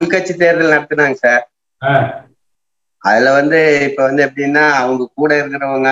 [0.00, 1.44] உள்கட்சி தேர்தல் நடத்துனாங்க சார்.
[3.02, 5.90] அதுல வந்து இப்ப வந்து எப்படின்னா அவங்க கூட இருக்கிறவங்க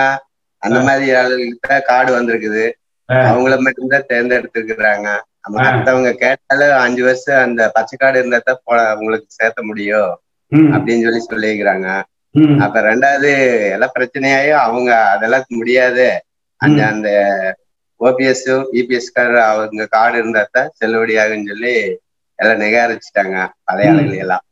[0.63, 2.65] அந்த மாதிரி ஆளுகிட்ட கார்டு வந்திருக்குது.
[3.09, 5.07] அவங்கள மட்டும்தான் தேர்ந்தெடுத்திருக்கிறாங்க.
[5.39, 5.71] நம்ம ஆ.
[5.71, 8.59] மத்தவங்க கேட்டாலும் அஞ்சு வருஷம் அந்த பச்சை கார்டு இருந்தா தான்
[8.97, 10.11] உங்களுக்கு சேர்த்த முடியும்.
[10.73, 11.87] அப்படின்னு சொல்லி சொல்லியிருக்கிறாங்க.
[12.35, 13.29] ம், அப்ப ரெண்டாவது
[13.71, 16.07] எல்லாம் பிரச்சனையாயும் அவங்க அதெல்லாம் முடியாது.
[16.61, 16.85] அந்த.
[16.87, 17.09] அந்த
[18.01, 21.75] ஓபிஎஸ் இபிஎஸ் கார்டு அவங்க கார்டு இருந்தா தான் செல்லுபடியாகும்னு சொல்லி
[22.39, 23.91] எல்லாம் நிகாரிச்சுட்டாங்க பழைய.
[23.91, 24.43] ஆளுகளை எல்லாம்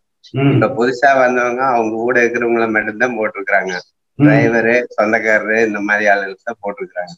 [0.51, 3.73] இப்ப புதுசா வந்தவங்க அவங்க கூட இருக்கிறவங்கள மட்டும்தான் போட்டிருக்கிறாங்க.
[4.19, 7.13] டிரைவரு சொந்தக்காரரு இந்த மாதிரி ஆளுகளுக்கு தான் போட்டிருக்கிறாங்க.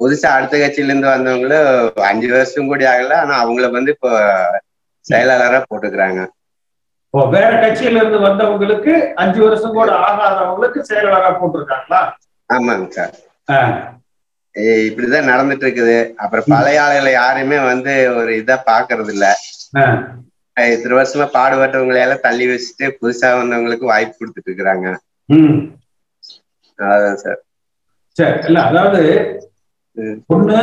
[0.00, 1.68] புதுசா அடுத்த கட்சியில இருந்து வந்தவங்களும்
[2.10, 4.10] அஞ்சு வருஷம் கூட ஆகல ஆனா அவங்கள வந்து இப்போ
[5.04, 6.20] செயலாளரா போட்டுக்கிறாங்க.
[7.32, 8.92] வேற கட்சியில இருந்து வந்தவங்களுக்கு
[9.22, 12.00] அஞ்சு வருஷம் கூட ஆகாதவங்களுக்கு செயலாளரா போட்டிருக்காங்களா?
[12.50, 13.14] ஆமாங்க சார்.
[14.88, 19.26] இப்படிதான் நடந்துட்டு இருக்குது அப்புறம் பழைய ஆளுகளை யாருமே வந்து ஒரு இதா பாக்குறது இல்ல
[20.56, 24.86] இத்தனை வருஷமா பாடுபட்டவங்களை எல்லாம் தள்ளி வச்சுட்டு புதுசா வந்தவங்களுக்கு வாய்ப்பு கொடுத்துட்டு இருக்கிறாங்க.
[26.78, 27.40] அதான் சார்.
[28.16, 29.00] சரி இல்ல அதாவது.
[30.34, 30.58] ஒண்ணு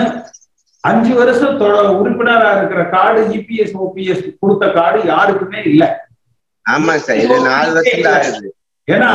[0.84, 1.60] அஞ்சு வருஷம்
[2.00, 5.84] உறுப்பினரா இருக்கிற கார்டு இபிஎஸ் ஓபிஎஸ் கொடுத்த கார்டு யாருக்குமே இல்ல.
[6.66, 8.50] ஆமாங்க சார் இது நாலு வருஷம் ஆகுது.
[8.94, 9.10] ஏன்னா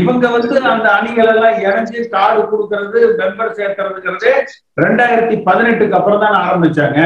[0.00, 4.30] இவங்க வந்து அந்த அணிகள் எல்லாம் இணைஞ்சு கார்டு கொடுக்கறது மெம்பர் சேர்க்கறதுங்கிறது
[4.84, 7.00] ரெண்டாயிரத்தி பதினெட்டுக்கு அப்புறம் தான் ஆரம்பிச்சாங்க.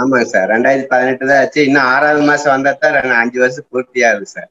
[0.00, 1.60] ஆமாங்க சார் ரெண்டாயிரத்தி பதினெட்டு தான் ஆச்சு.
[1.68, 4.48] இன்னும் ஆறாவது மாசம் வந்தா தான் அஞ்சு வருஷம் பூர்த்தி ஆகுது சார்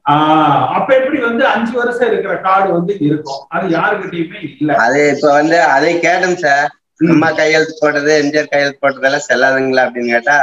[0.77, 3.41] அப்ப எப்படி வந்து அஞ்சு வருஷம் இருக்கிற கார்டு வந்து இருக்கும்?
[3.55, 4.69] அது யாருக்கிட்டயுமே இல்ல.
[4.85, 6.65] அது இப்ப வந்து அதை கேட்டோம் சார்
[7.05, 10.37] அம்மா கையெழுத்து போட்டது எம்ஜிஆர் கையெழுத்து போட்டதெல்லாம் செல்லாதுங்களா அப்படின்னு கேட்டா.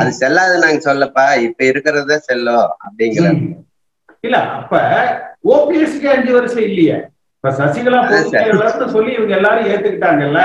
[0.00, 1.26] அது செல்லாது நாங்க சொல்லப்பா.
[1.46, 3.28] இப்ப இருக்கிறத செல்லும் அப்படிங்கிற.
[4.24, 4.74] இல்ல அப்ப
[5.48, 6.96] ஓபிஎஸ்க்கு அஞ்சு வருஷம் இல்லையே.
[7.36, 10.42] இப்ப சசிகலா பொதுச் செயலாளர்னு சொல்லி இவங்க எல்லாரும் ஏத்துக்கிட்டாங்கல்ல?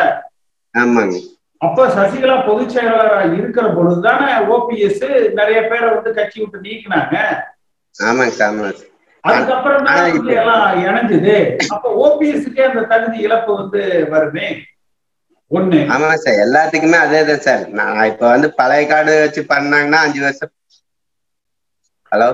[0.76, 1.18] ஆமாங்க.
[1.62, 7.16] அப்ப சசிகலா பொதுச் செயலாளரா இருக்கிற பொழுதுதானே ஓபிஎஸ் நிறைய பேரை வந்து கட்சி விட்டு நீக்கினாங்க.
[9.24, 9.88] அதுக்கப்புறம்
[10.36, 11.36] எல்லாம் இணைஞ்சது.
[11.74, 14.48] அப்ப ஓபிஎஸ்க்கே அந்த தகுதி இழப்பு வந்து வருமே?
[15.52, 15.80] ஒண்ணு.
[15.94, 16.42] ஆமாங்க சார்.
[16.46, 17.64] எல்லாத்துக்குமே அதே தான் சார்.
[17.72, 20.54] நான் இப்ப வந்து பழைய கார்டு வச்சு பண்ணாங்கன்னா அஞ்சு வருஷம்.
[22.12, 22.30] ஹலோ?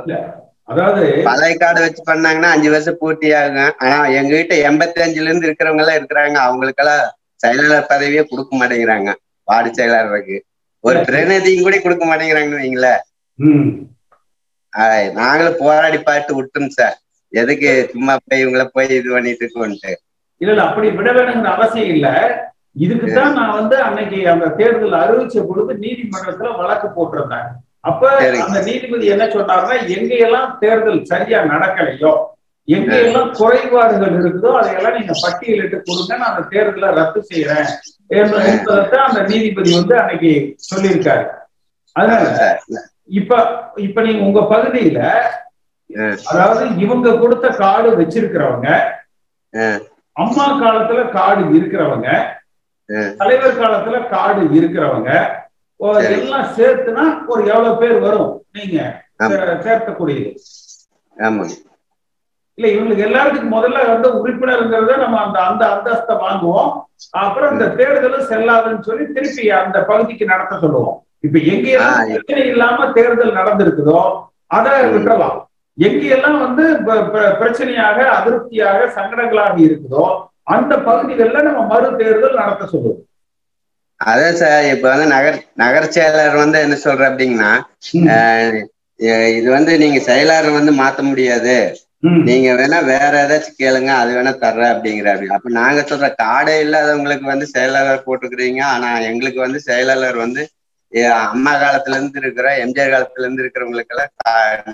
[0.67, 5.47] அதாவது பழைய கார்டு வச்சு பண்ணாங்கன்னா அஞ்சு வருஷம் பூர்த்தி ஆகுங்க ஆனா எங்க கிட்ட எண்பத்தி அஞ்சுல இருந்து
[5.49, 6.37] இருக்கிறவங்க எல்லாம் இருக்கிறாங்க.
[6.47, 7.03] அவங்களுக்கெல்லாம்
[7.43, 9.09] செயலாளர் பதவியே கொடுக்க மாட்டேங்கிறாங்க.
[9.47, 10.37] வார்டு செயலாளருக்கு.
[10.83, 13.01] ஒரு பிரதிநிதியும் கூட கொடுக்க மாட்டேங்கிறாங்கன்னு வைங்களேன்.
[15.19, 16.97] நாங்களும் போராடி பார்த்து விட்டோம் சார்.
[17.33, 19.93] எதுக்கு சும்மா போய் இவங்கள போய் இது பண்ணிட்டு இருக்கோன்ட்டு.
[20.41, 22.07] இல்ல இல்ல அப்படி விட வேணுங்கிற அவசியம் இல்ல.
[22.85, 27.49] இதுக்குதான் நான் வந்து அன்னைக்கு அந்த தேர்தல் அறிவிச்ச பொழுது நீதிமன்றத்துல வழக்கு போட்டிருந்தேன்.
[27.85, 28.01] அப்ப.
[28.45, 32.13] அந்த நீதிபதி என்ன சொன்னாருன்னா எங்கெல்லாம் தேர்தல் சரியா நடக்கலையோ
[32.67, 37.67] எங்கெல்லாம் குறைபாடுகள் இருக்குதோ அதையெல்லாம் நீங்க பட்டியலிட்டு கொடுங்க நான் அந்த தேர்தலை ரத்து செய்யறேன்
[38.11, 40.31] என்ப- என்பதைத்தான் அந்த நீதிபதி வந்து அன்னைக்கு
[40.65, 41.25] சொல்லியிருக்காரு
[41.95, 42.23] அதனால
[43.11, 43.33] இப்ப
[43.77, 44.99] இப்ப நீங்க உங்க பகுதியில.
[46.25, 48.69] அதாவது இவங்க கொடுத்த கார்டு வச்சிருக்கிறவங்க.
[50.15, 52.07] அம்மா காலத்துல கார்டு இருக்கிறவங்க.
[53.17, 55.09] தலைவர் காலத்துல கார்டு இருக்கிறவங்க.
[56.17, 58.31] எல்லாம் சேர்த்துனா ஒரு எவ்வளவு பேர் வரும்?
[58.57, 58.77] நீங்க
[59.65, 60.29] சேர்க்கக்கூடியது.
[61.17, 61.53] ஆமாங்க
[62.57, 66.69] இல்ல இவங்களுக்கு எல்லாத்துக்கும் முதல்ல வந்து உறுப்பினருங்கிறத நம்ம அந்த அந்த அந்தஸ்தை வாங்குவோம்.
[67.23, 70.95] அப்புறம் இந்த தேர்தலும் செல்லாதுன்னு சொல்லி திருப்பி அந்த பகுதிக்கு நடத்த சொல்லுவோம்.
[71.25, 73.99] இப்ப எங்கெல்லாம் பிரச்சனை இல்லாம தேர்தல் நடந்திருக்குதோ
[74.57, 74.73] அதை.
[74.93, 75.37] விட்டுறலாம்.
[75.77, 76.65] எங்கெல்லாம் வந்து
[77.39, 80.05] பிரச்சனையாக அதிருப்தியாக சங்கடங்களாக இருக்குதோ
[80.55, 83.01] அந்த பகுதிகளில் நம்ம மறு தேர்தல் நடத்த சொல்லுவோம்.
[84.01, 87.51] அதான் சார் இப்ப வந்து நகர் நகர செயலாளர் வந்து என்ன சொல்ற அப்படிங்கன்னா
[89.35, 91.55] இது வந்து நீங்க செயலாளர் வந்து மாத்த முடியாது.
[92.27, 95.25] நீங்க வேணா வேற ஏதாச்சும் கேளுங்க அது வேணா தர்றேன் அப்படிங்கிறாரு.
[95.35, 98.61] அப்ப நாங்க சொல்ற கார்டே இல்லாதவங்களுக்கு வந்து செயலாளர் போட்டுக்கிறீங்க.
[98.73, 100.43] ஆனா எங்களுக்கு வந்து செயலாளர் வந்து
[101.27, 104.11] அம்மா காலத்துல இருந்து இருக்கிற எம்ஜிஆர் காலத்துல இருந்து இருக்கிறவங்களுக்கு எல்லாம்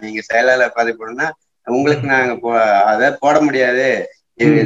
[0.03, 1.27] நீங்க செயலாளர் பதவி போடணும்னா
[1.67, 2.51] உங்களுக்கு நாங்க போ
[2.91, 3.87] அதை போட முடியாது.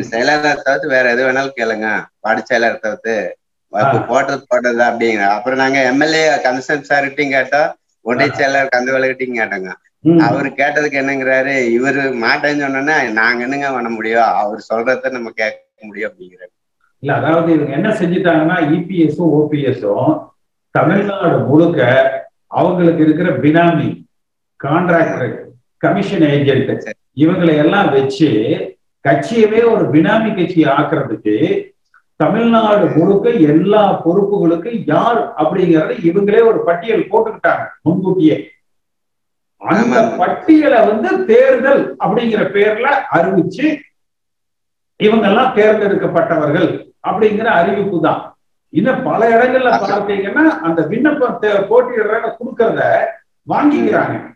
[0.10, 1.88] செயலாளர் தவிர்த்து வேற எது வேணாலும் கேளுங்க.
[2.20, 3.16] வார்டு செயலாளர் தவிர்த்து.
[3.82, 7.70] அப்ப போட்டது போட்டது அப்படிங்கிற அப்புறம் நாங்க எம்எல்ஏ கன்சர்ன் சார்கிட்டையும் கேட்டோம்.
[8.06, 9.72] ஒன்றிய செயலாளர் கந்தவலகிட்டையும் கேட்டோங்க.
[10.26, 14.30] அவரு கேட்டதுக்கு என்னங்கிறாரு இவரு மாட்டேன்னு சொன்னோன்னா நாங்க என்னங்க பண்ண முடியும்?
[14.42, 16.52] அவர் சொல்றத நம்ம கேட்க முடியும் அப்படிங்கிறாரு.
[17.04, 20.12] இல்ல அதாவது இவங்க என்ன செஞ்சுட்டாங்கன்னா இபிஎஸும் ஓபிஎஸும்
[20.76, 21.82] தமிழ்நாடு முழுக்க
[22.60, 23.90] அவங்களுக்கு இருக்கிற பினாமி
[24.60, 25.34] கான்ட்ராக்டர்
[25.82, 26.72] கமிஷன் ஏஜென்ட்
[27.24, 28.30] இவங்களை எல்லாம் வச்சு
[29.06, 31.36] கட்சியவே ஒரு பினாமி கட்சி ஆக்குறதுக்கு
[32.16, 38.52] தமிழ்நாடு முழுக்க எல்லா பொறுப்புகளுக்கும் யார் அப்படிங்கறத இவங்களே ஒரு பட்டியல் போட்டுக்கிட்டாங்க முன்கூட்டியே.
[39.62, 40.18] அந்த.
[40.18, 43.80] பட்டியலை வந்து தேர்தல் அப்படிங்கிற பேர்ல அறிவிச்சு
[45.04, 46.70] இவங்கெல்லாம் தேர்ந்தெடுக்கப்பட்டவர்கள்
[47.08, 48.38] அப்படிங்கிற அறிவிப்பு தான்.
[48.70, 52.82] இன்னும் பல இடங்கள்ல பார்த்தீங்கன்னா அந்த விண்ணப்பம் தே- போட்டியிடுறவங்க கொடுக்கறத
[53.50, 54.34] வாங்கிக்கிறாங்க.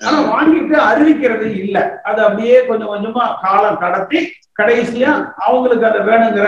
[0.00, 2.00] ஆனா வாங்கிட்டு அறிவிக்கிறது இல்ல.
[2.04, 4.32] அது அப்படியே கொஞ்சம் கொஞ்சமா காலம் கடத்தி
[4.62, 6.46] கடைசியா அவங்களுக்கு அது வேணுங்கிற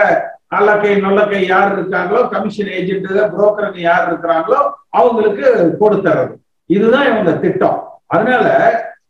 [0.51, 4.59] நல்லக்கை நல்லக்கை யார் இருக்காங்களோ கமிஷன் ஏஜென்ட் புரோக்கருங்க யார் இருக்கிறாங்களோ
[4.89, 5.45] அவங்களுக்கு
[5.81, 6.33] கொடுத்துறது.
[6.69, 7.77] இதுதான் இவங்க திட்டம்.
[8.07, 8.45] அதனால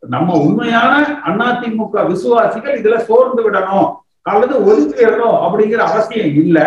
[0.07, 0.93] நம்ம உண்மையான
[1.47, 3.89] அதிமுக விசுவாசிகள் இதுல சோர்ந்து விடணும்.
[4.23, 6.59] அல்லது ஒதுக்கிடணும் அப்படிங்கிற அவசியம் இல்ல.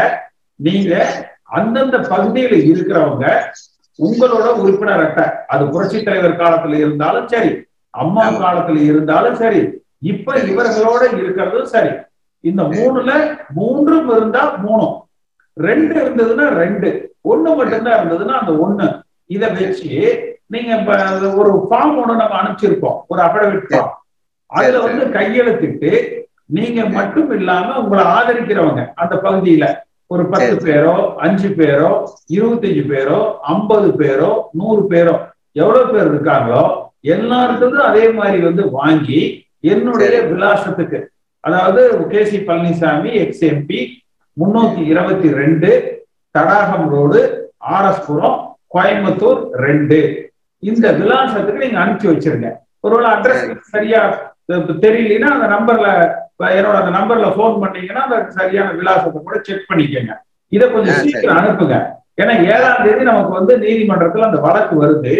[0.60, 0.92] நீங்க
[1.44, 3.24] அந்தந்த பகுதியில இருக்கிறவங்க
[3.98, 7.50] உங்களோட உறுப்பினர் அட்டை அது புரட்சி தலைவர் காலத்துல இருந்தாலும் சரி
[7.94, 9.60] அம்மா காலத்துல இருந்தாலும் சரி
[10.02, 11.92] இப்ப இவர்களோட இருக்கிறதும் சரி
[12.44, 13.10] இந்த மூணுல
[13.54, 14.94] மூன்றும் இருந்தா மூணும்.
[15.56, 16.88] ரெண்டு இருந்ததுன்னா ரெண்டு.
[17.24, 18.86] ஒண்ணு மட்டும்தான் இருந்ததுன்னா அந்த ஒண்ணு.
[19.30, 19.92] இத வச்சு
[20.46, 20.94] நீங்க இப்ப
[21.34, 23.92] ஒரு ஃபார்ம் ஒண்ணு நம்ம அனுப்பிச்சிருக்கோம் ஒரு அபடவிட் ஃபார்ம்
[24.50, 25.92] அதுல வந்து கையெழுத்திட்டு
[26.46, 29.66] நீங்க மட்டும் இல்லாம உங்களை ஆதரிக்கிறவங்க அந்த பகுதியில
[30.06, 31.90] ஒரு பத்து பேரோ அஞ்சு பேரோ
[32.28, 35.14] இருபத்தஞ்சு பேரோ ஐம்பது பேரோ நூறு பேரோ
[35.52, 36.62] எவ்வளவு பேர் இருக்காங்களோ
[37.06, 39.20] எல்லாருக்கும் அதே மாதிரி வந்து வாங்கி
[39.64, 40.98] என்னுடைய விலாசத்துக்கு
[41.46, 41.82] அதாவது
[42.12, 43.80] K C Palaniswami ex MP
[44.36, 45.70] முன்னூத்தி இருபத்தி ரெண்டு
[46.34, 47.20] தடாகம் ரோடு
[47.76, 48.38] ஆர்எஸ்புரம்
[48.74, 49.98] கோயம்புத்தூர் ரெண்டு.
[50.62, 52.48] இந்த விலாசத்துக்கு நீங்க அனுப்பிச்சு வச்சிருங்க.
[52.84, 53.44] ஒருவேளை அட்ரஸ்
[53.74, 54.00] சரியா
[54.84, 55.88] தெரியலன்னா அந்த நம்பர்ல
[56.58, 60.14] என்னோட அந்த நம்பர்ல போன் பண்ணீங்கன்னா அந்த சரியான விலாசத்தை கூட செக் பண்ணிக்கோங்க.
[60.52, 61.76] இதை கொஞ்சம் சீக்கிரம் அனுப்புங்க.
[62.22, 65.14] ஏன்னா ஏழாம் தேதி நமக்கு வந்து நீதிமன்றத்துல அந்த வழக்கு வருது.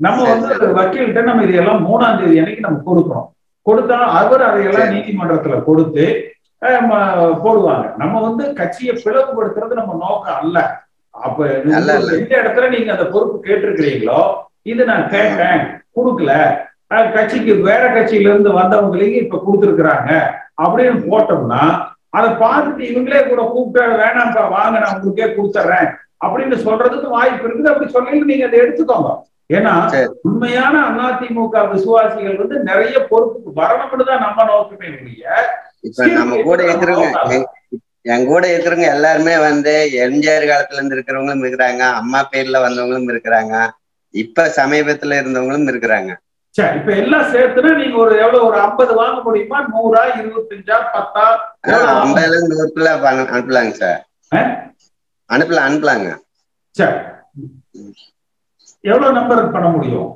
[0.00, 3.28] நம்ம வந்து வக்கீல்கிட்ட நம்ம இதையெல்லாம் மூணாம் தேதி அன்னைக்கு நம்ம கொடுக்குறோம்
[3.66, 6.06] கொடுத்தா அவர் அதையெல்லாம் நீதிமன்றத்துல கொடுத்து
[7.44, 7.86] போடுவாங்க.
[8.02, 10.58] நம்ம வந்து கட்சியை பிளவுபடுத்துறது நம்ம நோக்கம் அல்ல.
[11.14, 14.20] அப்ப எந்த இடத்துல நீங்க அந்த பொறுப்பு கேட்டிருக்கிறீங்களோ
[14.70, 15.60] இது நான் கேட்டேன்
[15.98, 16.32] கொடுக்கல.
[17.16, 20.10] கட்சிக்கு வேற கட்சியில இருந்து வந்தவங்களையும் இப்ப கொடுத்துருக்குறாங்க
[20.64, 21.62] அப்படின்னு போட்டோம்னா
[22.18, 25.88] அதை பார்த்துட்டு இவங்களே கூட கூப்பிட்டு வேணாம்ப்பா வாங்க நான் உங்களுக்கே கொடுத்துட்றேன்
[26.24, 27.70] அப்படின்னு சொல்றதுக்கு வாய்ப்பு இருக்குது.
[27.72, 29.10] அப்படி சொல்லி நீங்க அதை எடுத்துக்கோங்க.
[29.50, 29.72] ஏன்னா
[30.28, 35.26] உண்மையான அதிமுக விசுவாசிகள் வந்து நிறைய பொறுப்புக்கு வரணும்னு தான் நம்ம நோக்கமே இல்லைய
[35.88, 37.38] இப்ப நம்ம கூட இருக்கிறவங்க
[38.12, 39.72] என் கூட இருக்கிறவங்க எல்லாருமே வந்து
[40.04, 43.54] எம்ஜிஆர் காலத்துல இருந்து இருக்கிறவங்களும் இருக்கிறாங்க அம்மா பேர்ல வந்தவங்களும் இருக்கிறாங்க
[44.14, 46.10] இப்ப சமீபத்துல இருந்தவங்களும் இருக்கிறாங்க.
[46.54, 49.58] சரி இப்ப எல்லாம் சேர்த்துனா நீங்க ஒரு எவ்வளவு ஒரு ஐம்பது வாங்க முடியுமா?
[49.72, 51.24] நூறா இருபத்தஞ்சா பத்தா?
[51.96, 52.92] ஐம்பதுல இருந்து நூறுக்குள்ள
[53.30, 54.00] அனுப்பலாங்க சார்.
[55.30, 56.08] அனுப்பலாம் அனுப்பலாங்க.
[56.74, 56.96] சரி
[58.90, 60.08] எவ்வளவு நம்பர் பண்ண முடியும்?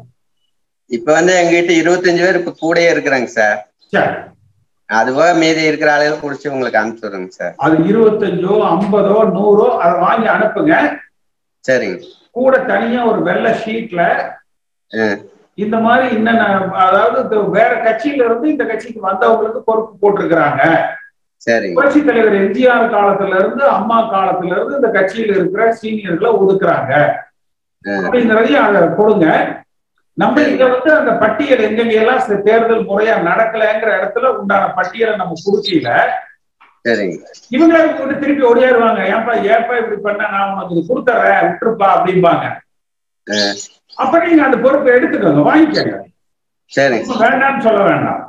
[0.91, 3.59] இப்ப வந்து எங்ககிட்ட இருபத்தஞ்சு பேர் இப்ப கூடயே இருக்கிறாங்க சார்.
[4.89, 7.53] அதுபோக மீதி இருக்கிற ஆளுகள் குடிச்சு உங்களுக்கு அனுப்பிச்சுடுறேங்க சார்.
[7.65, 10.75] அது இருபத்தஞ்சோ ஐம்பதோ நூறோ அதை வாங்கி அனுப்புங்க.
[11.65, 11.99] சரிங்க.
[12.39, 14.01] கூட தனியா ஒரு வெள்ளை ஷீட்ல
[15.59, 16.45] இந்த மாதிரி என்னென்ன
[16.85, 17.19] அதாவது
[17.57, 20.63] வேற கட்சியில இருந்து இந்த கட்சிக்கு வந்தவங்களுக்கு பொறுப்பு போட்டிருக்கிறாங்க.
[21.77, 26.93] புரட்சி தலைவர் எம்ஜிஆர் காலத்துல இருந்து அம்மா காலத்துல இருந்து இந்த கட்சியில இருக்கிற சீனியர்களை ஒதுக்குறாங்க.
[27.85, 29.27] அப்படிங்கிறதையும் அதை கொடுங்க
[30.19, 35.91] நம்ம இத வந்து அந்த பட்டியல் எங்கெங்கெல்லாம் தேர்தல் முறையா நடக்கலைங்கிற இடத்துல உண்டான பட்டியலை நம்ம கொடுக்கல.
[37.55, 39.01] இவங்களே கூட திருப்பி ஓடியாருவாங்க.
[39.13, 40.29] ஏன்பா ஏன்பா இப்படி பண்ண?
[40.29, 42.45] நான் உனக்கு இது கொடுத்துறேன் விட்டுருப்பா அப்படிம்பாங்க.
[43.97, 45.97] அப்ப நீங்க அந்த பொறுப்பை எடுத்துக்கோங்க வாங்கிக்கோங்க.
[47.25, 48.23] வேண்டாம்னு சொல்ல வேண்டாம்.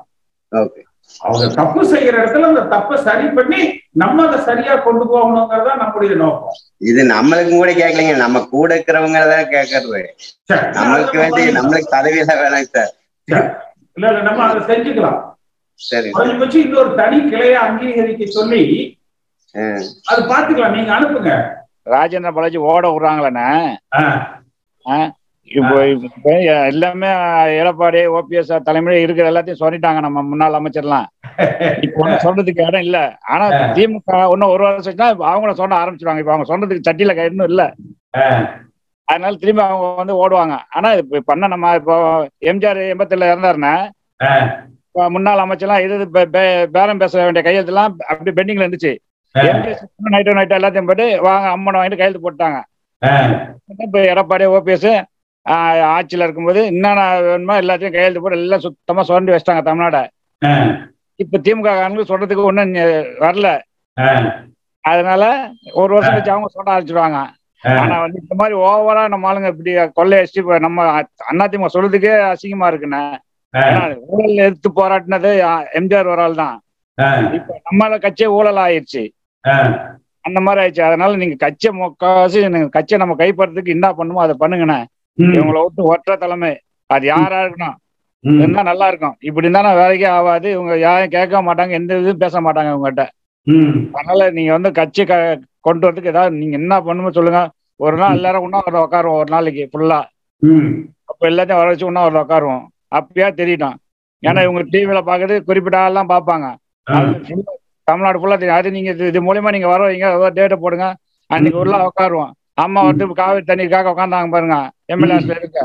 [0.52, 0.81] ஓகே.
[1.20, 3.62] அவங்க தப்பு செய்யற இடத்துல அந்த தப்பை சரி பண்ணி
[4.02, 6.56] நம்ம அதை சரியா கொண்டு போகணுங்கிறதா நம்முடைய நோக்கம்.
[6.90, 8.16] இது நம்மளுக்கும் கூட கேட்கலீங்க.
[8.18, 10.02] நம்ம கூட இருக்கிறவங்க தான் கேட்கறது
[10.78, 12.92] நம்மளுக்கு வேண்டி நம்மளுக்கு பதவியெல்லாம் வேணாங்க சார்.
[13.98, 15.20] இல்ல இல்ல நம்ம அதை செஞ்சுக்கலாம்.
[15.80, 16.10] சரி.
[16.16, 18.62] குறைஞ்சபட்சம் இன்னொரு தனி கிளைய அங்கீகரிக்க சொல்லி
[20.12, 21.32] அது பாத்துக்கலாம் நீங்க அனுப்புங்க.
[21.94, 23.48] ராஜேந்திர பாலாஜி ஓட விடுறாங்களண்ணே.
[25.52, 25.78] இப்போ
[26.08, 26.32] இப்போ
[26.72, 27.10] எல்லாமே
[27.60, 31.08] எடப்பாடி ஓபிஎஸ் தலைமையில இருக்கிற எல்லாத்தையும் சொல்லிட்டாங்க நம்ம முன்னாள் அமைச்சர்லாம்.
[31.86, 32.98] இப்போ சொல்றதுக்கு இடம் இல்ல.
[33.34, 33.46] ஆனா
[33.78, 35.00] திமுக இன்னும் ஒரு வருஷம்
[35.32, 36.24] அவங்கள சொல்ல ஆரம்பிச்சிருவாங்க.
[36.24, 37.64] இப்போ அவங்க சொல்றதுக்கு சட்டியில இன்னும் இல்ல.
[39.08, 40.56] அதனால திரும்பி அவங்க வந்து ஓடுவாங்க.
[40.78, 41.96] ஆனா இப்ப பண்ண நம்ம இப்போ
[42.52, 43.74] எம்ஜிஆர் எண்பத்துல இறந்தாருன்னா
[45.16, 46.06] முன்னாள் அமைச்சர்லாம் இது
[46.76, 48.94] பேரம் பேச வேண்டிய கையெழுத்துலாம் அப்படி பெண்டிங்ல இருந்துச்சு.
[50.14, 52.58] நைட்டோ நைட்டோ எல்லாத்தையும் போட்டு வாங்க அம்மனை வாங்கிட்டு கையெழுத்து போட்டாங்க
[53.86, 54.90] இப்ப எடப்பாடி ஓபிஎஸ்
[55.46, 60.00] ஆட்சியில இருக்கும்போது என்னென்ன வேணுமோ எல்லாத்தையும் கையெழுத்து போட்டு எல்லாம் சுத்தமா சுரண்டி வச்சிட்டாங்க தமிழ்நாட.
[61.20, 62.74] இப்ப திமுக காரங்களுக்கு சொல்றதுக்கு ஒண்ணும்
[63.26, 63.50] வரல.
[64.84, 65.24] அதனால
[65.82, 67.20] ஒரு வருஷம் கழிச்சு அவங்க சொல்ல ஆரம்பிச்சிருவாங்க.
[67.82, 70.86] ஆனா வந்து இந்த மாதிரி ஓவரா நம்ம ஆளுங்க இப்படி கொள்ளையடிச்சு நம்ம
[71.32, 73.04] அதிமுக சொல்றதுக்கே அசிங்கமா இருக்குண்ணே.
[74.14, 75.32] ஊழல் எதிர்த்து போராட்டினது
[75.80, 76.56] எம்ஜிஆர் ஒரு ஆள் தான்.
[77.38, 79.04] இப்ப நம்ம கட்சியே ஊழல் ஆயிடுச்சு
[80.28, 80.84] அந்த மாதிரி ஆயிடுச்சு.
[80.88, 84.80] அதனால நீங்க கட்சியை முக்காவாசி நீங்க கட்சியை நம்ம கைப்படுறதுக்கு என்ன பண்ணுமோ அதை பண்ணுங்கண்ணே.
[85.18, 86.52] இவங்களை விட்டு ஒற்ற தலைமை.
[86.90, 87.78] அது யாரா இருக்கணும்
[88.40, 89.16] இருந்தா நல்லா இருக்கும்.
[89.20, 90.52] இப்படி இருந்தா வேலைக்கே ஆகாது.
[90.52, 93.06] இவங்க யாரும் கேட்க மாட்டாங்க எந்த இதுவும் பேச மாட்டாங்க இவங்ககிட்ட.
[93.94, 95.04] அதனால நீங்க வந்து கட்சி
[95.60, 97.42] கொண்டு வரதுக்கு ஏதாவது நீங்க என்ன பண்ணுமோ சொல்லுங்க.
[97.80, 100.00] ஒரு நாள் எல்லாரும் ஒன்னா ஒரு உட்காருவோம் ஒரு நாளைக்கு ஃபுல்லா
[101.06, 102.64] அப்ப எல்லாத்தையும் வர வச்சு ஒன்னா ஒரு உட்காருவோம்
[102.96, 103.76] அப்பயா தெரியட்டும்
[104.24, 106.48] ஏன்னா இவங்க டிவியில பாக்குறது குறிப்பிட்ட ஆள்லாம் பார்ப்பாங்க
[106.88, 107.54] அது full ஆ
[107.88, 108.56] தமிழ்நாடு ஃபுல்லா தெரியும்.
[108.56, 110.88] அது நீங்க இது- மூலியமா நீங்க வரவீங்க ஏதோ டேட்டை போடுங்க.
[111.30, 114.58] அன்னைக்கு உள்ள உட்காருவோம் அம்மா வந்து காவிரி தண்ணீருக்காக உட்காந்தாங்க பாருங்க.
[114.94, 115.60] எம்எல்ஏஸ்ல இருக்க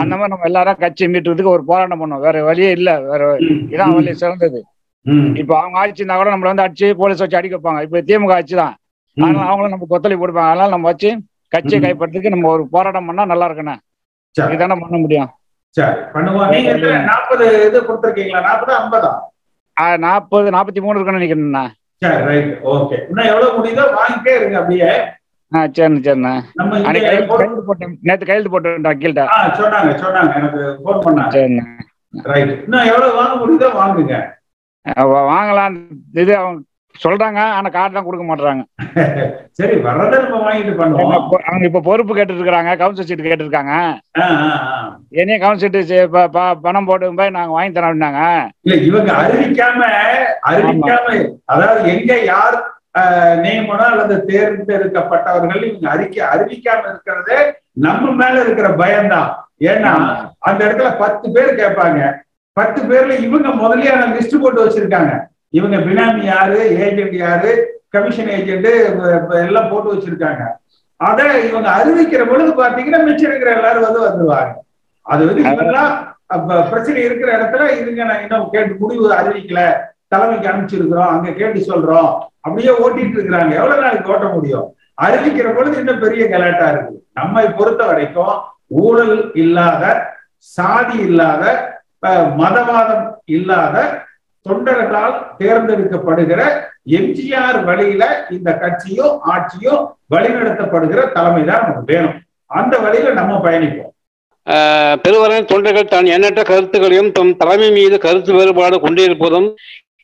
[0.00, 2.20] அந்த மாதிரி நம்ம எல்லாரும் கட்சி மீட்டுறதுக்கு ஒரு போராட்டம் பண்ணோம்.
[2.20, 2.98] வேற வழியே இல்ல.
[3.02, 3.22] வேற
[3.70, 4.58] இதான் வழி சிறந்தது.
[5.40, 7.82] இப்ப அவங்க ஆட்சி இருந்தா கூட நம்மள வந்து அடிச்சு போலீஸ் வச்சு அடிக்க வைப்பாங்க.
[7.82, 8.74] இப்ப திமுக ஆட்சி தான்.
[9.16, 11.10] அதனால அவங்களும் நம்ம கொத்தளி கொடுப்பாங்க அதனால நம்ம வச்சு
[11.52, 11.84] கட்சியை ம்.
[11.84, 13.76] கைப்பற்றதுக்கு நம்ம ஒரு போராட்டம் பண்ணா நல்லா இருக்குண்ணே.
[14.36, 15.30] இதுதானே பண்ண முடியும்.
[20.00, 21.64] நாற்பது நாற்பத்தி மூணு இருக்குன்னு நினைக்கிறேண்ணா
[25.52, 26.32] ஆ சரிண்ணே சரிண்ணே.
[26.80, 27.94] அன்னைக்கு கையெழுத்து போட்டேன்.
[28.02, 29.22] நேத்து கையெழுத்து போட்டு வக்கீல்கிட்ட.
[29.28, 30.32] ஆ சொன்னாங்க சொன்னாங்க.
[30.40, 31.32] எனக்கு ஃபோன் பண்ணாங்க.
[31.36, 31.64] சரிண்ணே.
[32.14, 34.14] ரைட் இன்னும் எவ்வளவு வாங்க முடியுதோ வாங்குங்க.
[34.96, 35.74] அவ- வாங்கலாம்.
[36.22, 36.58] இது அவங்க
[36.94, 38.62] சொல்றாங்க ஆனா கார்டு தான் கொடுக்க மாட்டாங்க
[39.58, 41.12] சரி வர்றதை நம்ம வாங்கிட்டு பண்ணுவோம்.
[41.48, 43.74] அவங்க இப்ப பொறுப்பு கேட்டு இருக்காங்க கவுன்சில் சீட் கேட்டு இருக்காங்க.
[45.20, 46.08] என்னைய கவுன்சில் சீட்டு
[46.64, 48.22] பணம் போட்டு போய் நாங்க வாங்கி தரோம் அப்படின்னாங்க.
[48.66, 49.80] இல்ல இவங்க அறிவிக்காம
[50.50, 51.06] அறிவிக்காம
[51.46, 52.58] அதாவது எங்க யார்
[53.44, 57.36] நியமனம் அல்லது தேர்ந்தெடுக்கப்பட்டவர்கள் இவங்க அறிக்க அறிவிக்காம இருக்கிறது
[57.86, 59.30] நம்ம மேல இருக்கிற பயம்தான்.
[59.70, 59.92] ஏன்னா
[60.48, 62.00] அந்த இடத்துல பத்து பேர் கேட்பாங்க.
[62.52, 65.12] பத்து பேர்ல இவங்க முதலியான லிஸ்ட் போட்டு வச்சிருக்காங்க.
[65.58, 67.52] இவங்க பினாமி யாரு ஏஜென்ட் யாரு
[67.94, 68.70] கமிஷன் ஏஜென்ட்
[69.46, 70.42] எல்லாம் போட்டு வச்சிருக்காங்க.
[70.96, 71.20] அத
[71.50, 74.52] இவங்க அறிவிக்கிற பொழுது பாத்தீங்கன்னா மிச்சம் இருக்கிற எல்லாரும் வந்து வந்துருவாங்க.
[75.06, 75.92] அது வந்து இவெல்லாம்
[76.72, 79.62] பிரச்சனை இருக்கிற இடத்துல இதுங்க நான் இன்னும் கேட்டு முடிவு அறிவிக்கல.
[80.12, 81.12] தலைமைக்கு அனுப்பிச்சிருக்கிறோம்.
[81.14, 82.10] அங்க கேட்டு சொல்றோம்.
[82.44, 83.52] அப்படியே ஓட்டிட்டு இருக்கிறாங்க.
[83.58, 84.68] எவ்வளவு நாளைக்கு ஓட்ட முடியும்?
[84.98, 88.34] அறிவிக்கிற பொழுது இன்னும் பெரிய கலாட்டா இருக்கு நம்மை பொறுத்த வரைக்கும்
[88.80, 89.84] ஊழல் இல்லாத
[90.48, 91.42] சாதி இல்லாத
[92.38, 93.76] மதவாதம் இல்லாத
[94.46, 96.40] தொண்டர்களால் தேர்ந்தெடுக்கப்படுகிற
[96.98, 102.16] எம்ஜிஆர் வழியில இந்த கட்சியும் ஆட்சியும் வழிநடத்தப்படுகிற தலைமை தான் நமக்கு வேணும்.
[102.50, 103.92] அந்த வழியில நம்ம பயணிப்போம்.
[104.46, 109.48] ஆஹ் பெருவரின் தொண்டர்கள் தான் எண்ணற்ற கருத்துக்களையும் தம் தலைமை மீது கருத்து வேறுபாடு கொண்டிருப்பதும்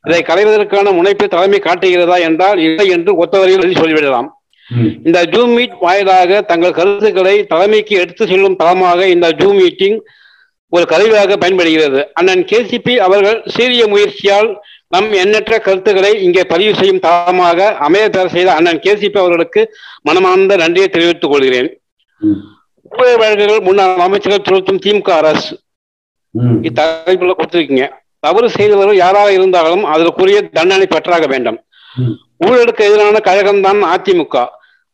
[0.07, 4.29] இதை களைவதற்கான முனைப்பை தலைமை காட்டுகிறதா என்றால் இல்லை என்று ஒத்தவரையில் எழுதி சொல்லிவிடலாம்.
[5.09, 9.99] இந்த ஜூம் மீட் வாயிலாக தங்கள் கருத்துக்களை தலைமைக்கு எடுத்து செல்லும் தளமாக இந்த ஜூம் மீட்டிங்
[10.73, 12.01] ஒரு கருவியாக பயன்படுகிறது.
[12.19, 14.49] அண்ணன் கேசிபி அவர்கள் சீரிய முயற்சியால்
[14.95, 19.63] நம் எண்ணற்ற கருத்துக்களை இங்கே பதிவு செய்யும் தளமாக அமைய பெற செய்த அண்ணன் கேசிபி அவர்களுக்கு
[20.09, 21.71] மனமார்ந்த நன்றியை தெரிவித்துக் கொள்கிறேன்.
[23.21, 25.55] வழக்குகள் முன்னாள் அமைச்சர்கள் திருத்தும் திமுக அரசு.
[26.69, 27.87] இத்தலைப்புல கொடுத்திருக்கீங்க.
[28.26, 31.59] தவறு செய்தவர்கள் யாராக இருந்தாலும் அதற்குரிய தண்டனை பெற்றாக வேண்டும்.
[32.47, 34.37] ஊழலுக்கு எதிரான கழகம்தான் அதிமுக.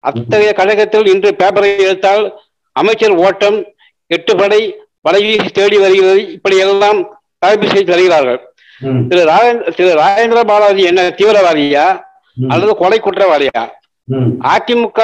[0.05, 2.25] அத்தகைய கழகத்தில் இன்று பேப்பரை எடுத்தால்
[2.77, 3.59] அமைச்சர் ஓட்டம்
[4.07, 4.61] எட்டு படை
[5.07, 6.21] படைவீசி தேடி வருகிறது.
[6.37, 7.01] இப்படி எல்லாம்
[7.43, 8.41] தலைப்பு செய்து வருகிறார்கள்
[9.09, 11.85] திரு ராஜேந்திர திரு ராஜேந்திர பாலாஜி என்ன தீவிரவாதியா?
[12.53, 13.63] அல்லது கொலை குற்றவாளியா?
[14.53, 15.01] அதிமுக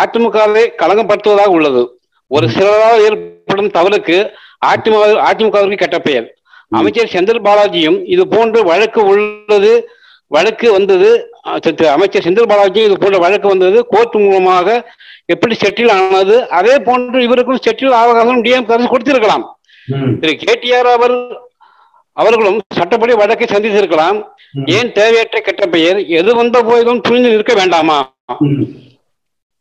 [0.00, 1.82] அதிமுகவை களங்கப்படுத்துவதாக உள்ளது.
[2.30, 4.16] ஒரு சிலரால் ஏற்படும் தவறுக்கு
[4.66, 6.26] அதிமுக அதிமுகவிற்கு கெட்ட பெயர்.
[6.78, 9.72] அமைச்சர் செந்தில் பாலாஜியும் இது போன்று வழக்கு உள்ளது
[10.34, 11.08] வழக்கு வந்தது
[11.94, 14.68] அமைச்சர் செந்தில் பாலாஜியும் இது போன்ற வழக்கு வந்தது கோர்ட் மூலமாக
[15.34, 19.44] எப்படி செட்டில் ஆனது அதே போன்று இவருக்கும் செட்டில் அவகாசம் டிஎம் அரசு கொடுத்திருக்கலாம்.
[20.20, 21.14] திரு கேடிஆர் அவர்
[22.16, 24.18] அவர்களும் சட்டப்படி வழக்கை சந்தித்திருக்கலாம்.
[24.76, 25.98] ஏன் தேவையற்ற கெட்ட பெயர்?
[26.20, 27.98] எது வந்த போதிலும் துணிந்து நிற்க வேண்டாமா?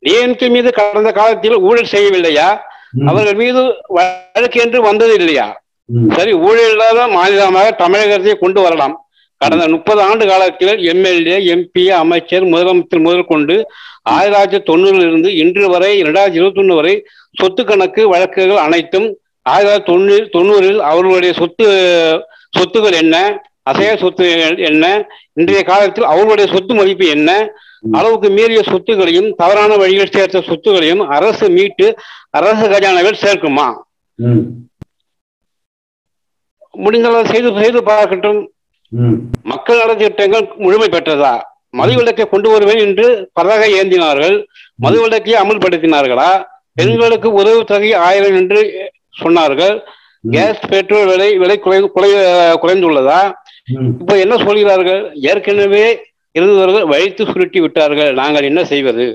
[0.03, 2.49] டிஎம்கே மீது கடந்த காலத்தில் ஊழல் செய்யவில்லையா?
[3.09, 3.61] அவர்கள் மீது
[3.97, 5.47] வழக்கு என்று வந்தது இல்லையா?
[6.15, 8.95] சரி ஊழல் இல்லாத மாநிலமாக தமிழகத்தை கொண்டு வரலாம்.
[9.41, 13.55] கடந்த முப்பது ஆண்டு காலத்தில் எம்எல்ஏ எம்பி அமைச்சர் முதலமைச்சர் முதல் கொண்டு
[14.13, 16.93] ஆயிரத்தி தொள்ளாயிரத்தி தொண்ணூறில் இருந்து இன்று வரை இரண்டாயிரத்தி இருபத்தி ஒண்ணு வரை
[17.35, 19.07] சொத்து கணக்கு வழக்குகள் அனைத்தும்
[19.45, 21.67] ஆயிரத்தி தொள்ளாயிரத்தி தொண்ணூறு தொண்ணூறில் அவர்களுடைய சொத்து
[22.53, 23.15] சொத்துகள் என்ன
[23.63, 24.27] அசைய சொத்து
[24.69, 24.85] என்ன
[25.33, 27.31] இன்றைய காலத்தில் அவர்களுடைய சொத்து மதிப்பு என்ன
[27.97, 31.87] அளவுக்கு மீறிய சொத்துகளையும் தவறான வழியில் சேர்த்த சொத்துகளையும் அரசு மீட்டு
[32.31, 33.67] அரசு கஜானாவில் சேர்க்குமா?
[36.73, 38.39] முடிந்தளவு செய்து செய்து பார்க்கட்டும்
[39.51, 41.33] மக்கள் நல திட்டங்கள் முழுமை பெற்றதா?
[41.79, 43.07] மதுவிலக்கை கொண்டு வருவேன் என்று
[43.37, 44.35] பதாகை ஏந்தினார்கள்.
[44.83, 46.29] மதுவிலக்கை அமல்படுத்தினார்களா?
[46.79, 48.59] பெண்களுக்கு உதவி தொகை ஆயிரம் என்று
[49.21, 49.75] சொன்னார்கள்.
[50.35, 52.09] கேஸ் பெட்ரோல் விலை விலை குறை குறை
[52.63, 53.21] குறைந்துள்ளதா?
[54.01, 55.01] இப்போ என்ன சொல்கிறார்கள்?
[55.31, 55.85] ஏற்கனவே
[56.37, 58.11] இருந்தவர்கள் வழித்து சுருட்டி விட்டார்கள்.
[58.21, 59.05] நாங்கள் என்ன செய்வது?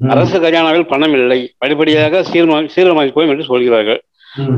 [0.00, 1.40] அரசு கஜானாவில் பணம் இல்லை.
[1.62, 4.00] படிப்படியாக சீர்மா சீரமைப்போம் என்று சொல்கிறார்கள்.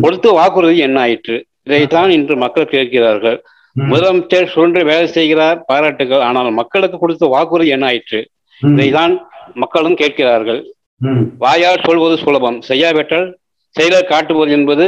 [0.05, 1.37] கொடுத்த வாக்குறுதி என்ன ஆயிற்று?
[1.71, 3.39] இதைத்தான் இன்று மக்கள் கேட்கிறார்கள்.
[3.77, 6.23] முதலமைச்சர் சுழன்று வேலை செய்கிறார் பாராட்டுகள்.
[6.29, 8.21] ஆனால் மக்களுக்கு கொடுத்த வாக்குறுதி என்ன ஆயிற்று?
[8.63, 9.15] இதைதான்
[9.63, 10.61] மக்களும் கேட்கிறார்கள்.
[11.45, 12.59] வாயால் சொல்வது சுலபம்.
[12.71, 13.29] செய்யாவிட்டால்
[13.75, 14.87] செயலர் காட்டுவது என்பது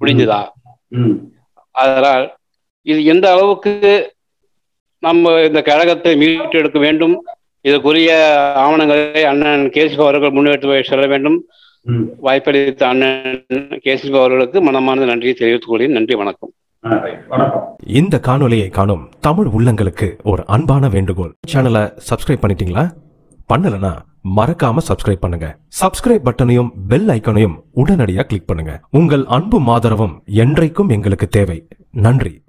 [0.00, 0.40] முடிந்ததா
[1.74, 2.24] அதனால்
[2.86, 3.72] இது எந்த அளவுக்கு
[5.02, 7.16] நம்ம இந்த கழகத்தை மீட்டெடுக்க வேண்டும்?
[7.64, 8.10] இதற்குரிய
[8.64, 11.38] ஆவணங்களை அண்ணன் கேசிப அவர்கள் முன்னெடுத்து செல்ல வேண்டும்.
[12.16, 13.44] வாய்ப்பளித்த அண்ணன்
[13.84, 15.94] கேசிபு அவர்களுக்கு மனமார்ந்த நன்றியை தெரிவித்துக் கொள்கிறேன்.
[15.94, 16.50] நன்றி வணக்கம்.
[17.86, 21.34] இந்த காணொளியை காணும் தமிழ் உள்ளங்களுக்கு ஒரு அன்பான வேண்டுகோள்.
[21.52, 22.90] சேனலை சப்ஸ்கிரைப் பண்ணிட்டீங்களா?
[23.54, 23.92] பண்ணலனா
[24.36, 25.58] மறக்காம சப்ஸ்கிரைப் பண்ணுங்க.
[25.80, 28.80] சப்ஸ்கிரைப் பட்டனையும் பெல் ஐக்கனையும் உடனடியாக கிளிக் பண்ணுங்க.
[28.90, 31.66] உங்கள் அன்பும் ஆதரவும் என்றைக்கும் எங்களுக்கு தேவை.
[31.92, 32.42] நன்றி.